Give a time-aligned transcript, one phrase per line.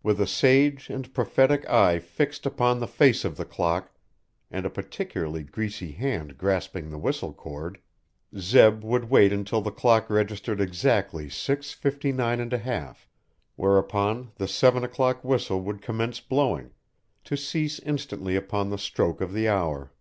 [0.00, 3.92] With a sage and prophetic eye fixed upon the face of the clock,
[4.48, 7.80] and a particularly greasy hand grasping the whistle cord,
[8.38, 13.08] Zeb would wait until the clock registered exactly six fifty nine and a half
[13.56, 16.70] whereupon the seven o'clock whistle would commence blowing,
[17.24, 19.92] to cease instantly upon the stroke of the hour.